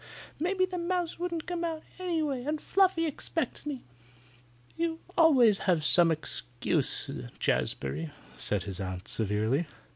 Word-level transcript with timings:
Maybe 0.39 0.65
the 0.65 0.79
mouse 0.79 1.19
wouldn't 1.19 1.45
come 1.45 1.63
out 1.63 1.83
anyway, 1.99 2.43
and 2.43 2.59
Fluffy 2.59 3.05
expects 3.05 3.67
me." 3.67 3.83
"You 4.75 4.97
always 5.15 5.59
have 5.69 5.85
some 5.85 6.11
excuse, 6.11 7.07
Jazbury," 7.37 8.09
said 8.35 8.63
his 8.63 8.79
aunt, 8.79 9.07
severely. 9.07 9.67